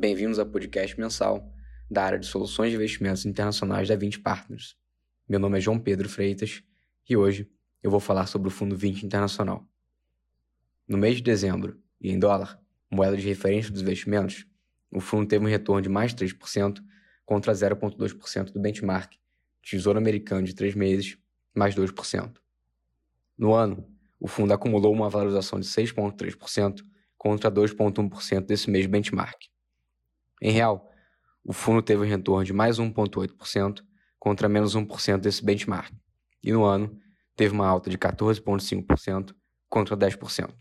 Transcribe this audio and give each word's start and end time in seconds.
Bem-vindos 0.00 0.38
ao 0.38 0.46
podcast 0.46 0.98
mensal 0.98 1.52
da 1.90 2.02
área 2.02 2.18
de 2.18 2.24
soluções 2.24 2.70
de 2.70 2.76
investimentos 2.76 3.26
internacionais 3.26 3.86
da 3.86 3.94
20 3.94 4.20
Partners. 4.20 4.74
Meu 5.28 5.38
nome 5.38 5.58
é 5.58 5.60
João 5.60 5.78
Pedro 5.78 6.08
Freitas 6.08 6.62
e 7.06 7.14
hoje 7.18 7.46
eu 7.82 7.90
vou 7.90 8.00
falar 8.00 8.26
sobre 8.26 8.48
o 8.48 8.50
Fundo 8.50 8.74
20 8.74 9.04
Internacional. 9.04 9.68
No 10.88 10.96
mês 10.96 11.16
de 11.16 11.22
dezembro, 11.22 11.78
e 12.00 12.10
em 12.10 12.18
dólar, 12.18 12.58
moeda 12.90 13.14
de 13.14 13.28
referência 13.28 13.70
dos 13.70 13.82
investimentos, 13.82 14.46
o 14.90 15.00
fundo 15.00 15.28
teve 15.28 15.44
um 15.44 15.48
retorno 15.48 15.82
de 15.82 15.90
mais 15.90 16.14
3% 16.14 16.82
contra 17.26 17.52
0,2% 17.52 18.52
do 18.52 18.58
benchmark 18.58 19.12
Tesouro 19.62 19.98
Americano 19.98 20.46
de 20.46 20.54
3 20.54 20.74
meses, 20.76 21.18
mais 21.54 21.74
2%. 21.74 22.38
No 23.36 23.52
ano, 23.52 23.86
o 24.18 24.26
fundo 24.26 24.54
acumulou 24.54 24.94
uma 24.94 25.10
valorização 25.10 25.60
de 25.60 25.66
6,3% 25.66 26.80
contra 27.18 27.50
2,1% 27.50 28.46
desse 28.46 28.70
mesmo 28.70 28.92
benchmark. 28.92 29.50
Em 30.40 30.50
real, 30.50 30.90
o 31.44 31.52
fundo 31.52 31.82
teve 31.82 32.02
um 32.02 32.08
retorno 32.08 32.44
de 32.44 32.52
mais 32.52 32.78
1,8% 32.78 33.82
contra 34.18 34.48
menos 34.48 34.74
1% 34.74 35.18
desse 35.18 35.44
benchmark, 35.44 35.92
e 36.42 36.52
no 36.52 36.64
ano 36.64 36.98
teve 37.36 37.54
uma 37.54 37.66
alta 37.66 37.90
de 37.90 37.98
14,5% 37.98 39.34
contra 39.68 39.96
10%. 39.96 40.54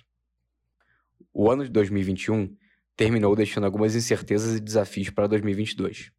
O 1.34 1.50
ano 1.52 1.64
de 1.64 1.70
2021 1.70 2.56
terminou 2.96 3.36
deixando 3.36 3.66
algumas 3.66 3.96
incertezas 3.96 4.58
e 4.58 4.60
desafios 4.60 5.10
para 5.10 5.28
2022. 5.28 6.12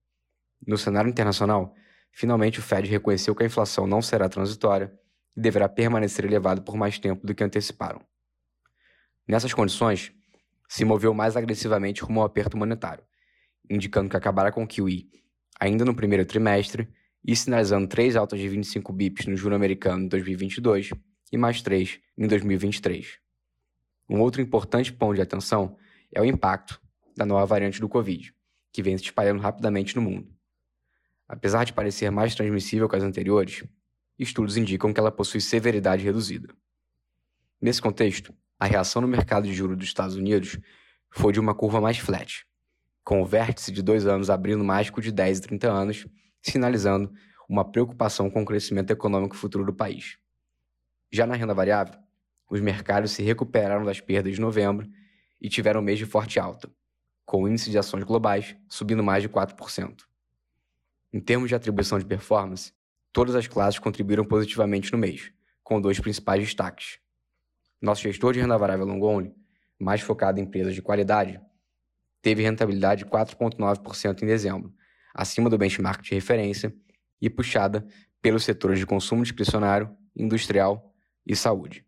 No 0.67 0.77
cenário 0.79 1.11
internacional, 1.11 1.75
finalmente 2.13 2.59
o 2.59 2.63
Fed 2.63 2.89
reconheceu 2.89 3.35
que 3.35 3.43
a 3.43 3.47
inflação 3.47 3.87
não 3.87 4.01
será 4.01 4.29
transitória 4.29 4.93
e 5.37 5.41
deverá 5.41 5.69
permanecer 5.69 6.25
elevado 6.25 6.63
por 6.63 6.77
mais 6.77 6.99
tempo 6.99 7.27
do 7.27 7.35
que 7.35 7.45
anteciparam. 7.45 8.01
Nessas 9.27 9.55
condições, 9.55 10.13
se 10.69 10.85
moveu 10.85 11.13
mais 11.15 11.37
agressivamente 11.37 12.03
rumo 12.03 12.21
ao 12.21 12.27
aperto 12.27 12.57
monetário, 12.57 13.05
indicando 13.71 14.11
que 14.11 14.17
acabará 14.17 14.51
com 14.51 14.65
o 14.65 14.67
QE 14.67 15.09
ainda 15.61 15.85
no 15.85 15.95
primeiro 15.95 16.25
trimestre 16.25 16.89
e 17.23 17.37
sinalizando 17.37 17.87
três 17.87 18.17
altas 18.17 18.41
de 18.41 18.49
25 18.49 18.91
bips 18.95 19.27
no 19.27 19.37
juro 19.37 19.55
americano 19.55 20.05
em 20.05 20.09
2022 20.09 20.91
e 21.31 21.37
mais 21.37 21.61
três 21.61 22.01
em 22.17 22.27
2023. 22.27 23.19
Um 24.09 24.21
outro 24.21 24.41
importante 24.41 24.91
ponto 24.91 25.15
de 25.15 25.21
atenção 25.21 25.77
é 26.11 26.21
o 26.21 26.25
impacto 26.25 26.81
da 27.15 27.27
nova 27.27 27.45
variante 27.45 27.79
do 27.79 27.89
Covid, 27.89 28.35
que 28.73 28.83
vem 28.83 28.97
se 28.97 29.05
espalhando 29.05 29.41
rapidamente 29.41 29.95
no 29.95 30.03
mundo. 30.03 30.35
Apesar 31.29 31.65
de 31.65 31.75
parecer 31.75 32.11
mais 32.11 32.35
transmissível 32.35 32.89
que 32.89 32.97
as 32.97 33.03
anteriores, 33.03 33.63
estudos 34.19 34.57
indicam 34.57 34.93
que 34.93 34.99
ela 34.99 35.13
possui 35.13 35.41
severidade 35.41 36.03
reduzida. 36.03 36.53
Nesse 37.61 37.81
contexto, 37.81 38.35
a 38.59 38.65
reação 38.65 39.03
no 39.03 39.07
mercado 39.07 39.47
de 39.47 39.53
juros 39.53 39.77
dos 39.77 39.87
Estados 39.87 40.17
Unidos 40.17 40.59
foi 41.11 41.33
de 41.33 41.39
uma 41.39 41.55
curva 41.55 41.81
mais 41.81 41.99
flat, 41.99 42.45
com 43.05 43.23
o 43.23 43.25
vértice 43.25 43.73
de 43.73 43.83
dois 43.83 44.07
anos 44.07 44.31
abrindo 44.31 44.65
mágico 44.65 45.01
de 45.01 45.11
10 45.11 45.39
e 45.39 45.43
30 45.43 45.71
anos, 45.71 46.07
sinalizando 46.43 47.13
uma 47.49 47.65
preocupação 47.65 48.31
com 48.31 48.43
o 48.43 48.45
crescimento 48.45 48.91
econômico 48.91 49.37
futuro 49.37 49.65
do 49.65 49.73
país. 49.73 50.19
Já 51.11 51.27
na 51.27 51.35
renda 51.35 51.53
variável, 51.53 51.95
os 52.49 52.61
mercados 52.61 53.13
se 53.13 53.23
recuperaram 53.23 53.85
das 53.85 54.01
perdas 54.01 54.35
de 54.35 54.41
novembro 54.41 54.89
e 55.41 55.49
tiveram 55.49 55.81
um 55.81 55.85
mês 55.85 55.99
de 55.99 56.07
forte 56.07 56.39
alta, 56.39 56.71
com 57.25 57.43
o 57.43 57.49
índice 57.49 57.71
de 57.71 57.79
ações 57.79 58.05
globais 58.05 58.57
subindo 58.69 59.03
mais 59.03 59.23
de 59.23 59.29
4%. 59.29 60.05
Em 61.13 61.21
termos 61.21 61.49
de 61.49 61.55
atribuição 61.55 61.99
de 61.99 62.05
performance, 62.05 62.73
todas 63.13 63.35
as 63.35 63.49
classes 63.49 63.81
contribuíram 63.81 64.25
positivamente 64.25 64.93
no 64.93 64.99
mês, 64.99 65.33
com 65.63 65.81
dois 65.81 65.99
principais 65.99 66.41
destaques. 66.41 67.01
Nosso 67.81 68.03
gestor 68.03 68.33
de 68.33 68.41
renda 68.41 68.59
variável 68.59 68.87
long 68.87 69.03
only, 69.03 69.35
mais 69.79 70.01
focado 70.01 70.39
em 70.39 70.43
empresas 70.45 70.75
de 70.75 70.83
qualidade, 70.83 71.41
teve 72.23 72.43
rentabilidade 72.43 73.05
de 73.05 73.11
4,9% 73.11 74.23
em 74.23 74.27
dezembro, 74.27 74.75
acima 75.15 75.49
do 75.51 75.59
benchmark 75.59 76.03
de 76.03 76.15
referência 76.15 76.75
e 77.21 77.29
puxada 77.29 77.87
pelos 78.21 78.45
setores 78.45 78.79
de 78.79 78.87
consumo 78.87 79.23
discricionário, 79.23 79.91
industrial 80.17 80.95
e 81.27 81.35
saúde. 81.35 81.85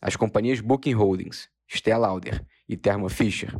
As 0.00 0.16
companhias 0.16 0.60
Booking 0.60 0.92
Holdings, 0.92 1.48
Stella 1.68 2.08
Lauder 2.08 2.44
e 2.68 2.76
Thermo 2.76 3.08
Fisher 3.08 3.54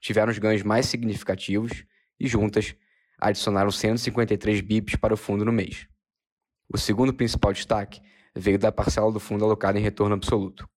tiveram 0.00 0.30
os 0.30 0.38
ganhos 0.38 0.62
mais 0.62 0.86
significativos 0.86 1.84
e 2.18 2.26
juntas 2.26 2.74
adicionaram 3.18 3.70
153 3.70 4.60
bips 4.62 4.96
para 4.96 5.12
o 5.12 5.16
fundo 5.16 5.44
no 5.44 5.52
mês. 5.52 5.86
O 6.72 6.78
segundo 6.78 7.12
principal 7.12 7.52
destaque 7.52 8.00
veio 8.34 8.58
da 8.58 8.72
parcela 8.72 9.12
do 9.12 9.20
fundo 9.20 9.44
alocada 9.44 9.78
em 9.78 9.82
retorno 9.82 10.14
absoluto. 10.14 10.68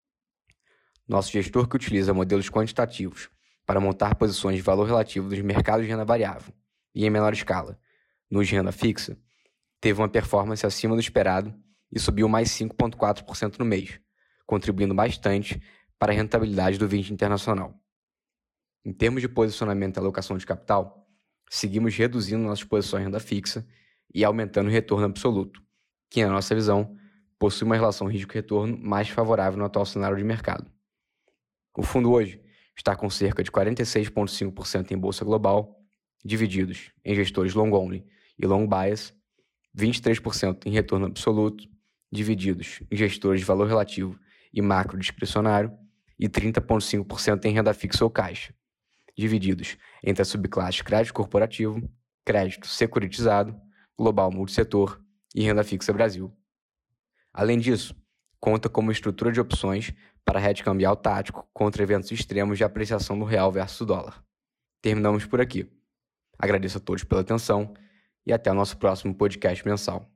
Nosso 1.08 1.32
gestor 1.32 1.68
que 1.68 1.76
utiliza 1.76 2.14
modelos 2.14 2.50
quantitativos 2.50 3.30
para 3.66 3.80
montar 3.80 4.16
posições 4.16 4.58
de 4.58 4.62
valor 4.62 4.86
relativo 4.86 5.30
dos 5.30 5.40
mercados 5.40 5.86
de 5.86 5.92
renda 5.92 6.06
variável 6.06 6.54
e 6.94 7.06
em 7.06 7.10
menor 7.10 7.34
escala, 7.34 7.80
nos 8.30 8.48
de 8.48 8.56
renda 8.56 8.72
fixa, 8.72 9.18
teve 9.80 10.00
uma 10.00 10.10
performance 10.10 10.66
acima 10.66 10.96
do 10.96 11.02
esperado 11.02 11.54
e 11.92 12.00
subiu 12.00 12.28
mais 12.28 12.50
5,4% 12.50 13.60
no 13.60 13.66
mês, 13.66 14.00
contribuindo 14.46 14.94
bastante 14.94 15.62
para 15.98 16.12
a 16.12 16.16
rentabilidade 16.16 16.78
do 16.78 16.88
20 16.88 17.12
internacional. 17.12 17.80
Em 18.86 18.92
termos 18.92 19.22
de 19.22 19.30
posicionamento 19.30 19.98
e 19.98 20.00
alocação 20.00 20.38
de 20.38 20.46
capital, 20.46 21.08
seguimos 21.50 21.96
reduzindo 21.96 22.44
nossas 22.44 22.66
posições 22.66 23.02
em 23.02 23.06
renda 23.06 23.20
fixa 23.20 23.66
e 24.14 24.24
aumentando 24.24 24.68
o 24.68 24.72
retorno 24.72 25.06
absoluto, 25.06 25.62
que, 26.10 26.24
na 26.26 26.32
nossa 26.32 26.54
visão, 26.54 26.98
possui 27.40 27.66
uma 27.66 27.76
relação 27.76 28.08
risco-retorno 28.08 28.78
mais 28.78 29.10
favorável 29.10 29.58
no 29.58 29.66
atual 29.66 29.86
cenário 29.86 30.18
de 30.18 30.24
mercado. 30.24 30.70
O 31.76 31.82
fundo 31.82 32.12
hoje 32.12 32.43
está 32.76 32.96
com 32.96 33.10
cerca 33.10 33.44
de 33.44 33.52
46,5% 33.52 34.92
em 34.92 34.98
bolsa 34.98 35.24
global, 35.24 35.80
divididos 36.24 36.92
em 37.04 37.16
gestores 37.16 37.54
long 37.54 37.72
only 37.72 38.06
e 38.38 38.46
long 38.46 38.68
bias, 38.68 39.14
23% 39.78 40.66
em 40.66 40.72
retorno 40.72 41.08
absoluto, 41.08 41.68
divididos 42.12 42.82
em 42.92 42.96
gestores 42.96 43.42
de 43.42 43.46
valor 43.46 43.68
relativo 43.68 44.20
e 44.54 44.62
macro 44.62 44.98
discricionário, 44.98 45.72
e 46.20 46.30
30,5% 46.30 47.46
em 47.46 47.54
renda 47.54 47.74
fixa 47.74 48.04
ou 48.04 48.10
caixa, 48.10 48.54
divididos 49.18 49.78
entre 50.04 50.22
a 50.22 50.26
subclasse 50.26 50.84
crédito 50.84 51.14
corporativo, 51.14 51.82
crédito 52.24 52.68
securitizado, 52.68 53.60
global 53.98 54.32
multissetor 54.32 55.02
e 55.36 55.44
renda 55.44 55.64
fixa 55.64 55.92
Brasil. 55.92 56.32
Além 57.34 57.58
disso, 57.58 57.96
conta 58.44 58.68
como 58.68 58.92
estrutura 58.92 59.32
de 59.32 59.40
opções 59.40 59.94
para 60.26 60.42
hedge 60.42 60.62
cambial 60.62 60.98
tático 60.98 61.48
contra 61.54 61.82
eventos 61.82 62.12
extremos 62.12 62.58
de 62.58 62.66
apreciação 62.66 63.18
do 63.18 63.24
real 63.24 63.50
versus 63.50 63.88
dólar. 63.88 64.22
Terminamos 64.82 65.26
por 65.26 65.40
aqui. 65.40 65.72
Agradeço 66.38 66.78
a 66.78 66.82
todos 66.82 67.06
pela 67.06 67.22
atenção 67.22 67.74
e 68.26 68.34
até 68.34 68.52
o 68.52 68.54
nosso 68.54 68.76
próximo 68.76 69.16
podcast 69.16 69.66
mensal. 69.66 70.13